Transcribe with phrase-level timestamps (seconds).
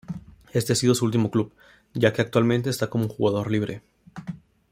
[0.51, 1.53] Ese ha sido su último club,
[1.93, 3.83] ya que actualmente está como jugador libre.